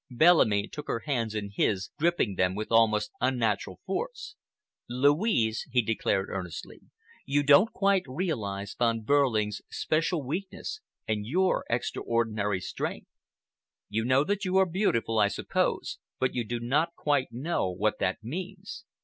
[0.09, 4.33] Bellamy took her hands in his, gripping them with almost unnatural force.
[4.89, 6.79] "Louise," he declared earnestly,
[7.23, 13.09] "you don't quite realize Von Behrling's special weakness and your extraordinary strength.
[13.89, 17.99] You know that you are beautiful, I suppose, but you do not quite know what
[17.99, 18.85] that means.